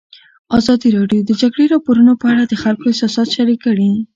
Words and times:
ازادي 0.57 0.87
راډیو 0.97 1.21
د 1.25 1.27
د 1.29 1.31
جګړې 1.41 1.65
راپورونه 1.73 2.13
په 2.21 2.25
اړه 2.31 2.43
د 2.45 2.53
خلکو 2.63 2.89
احساسات 2.91 3.27
شریک 3.35 3.59
کړي. 3.65 3.89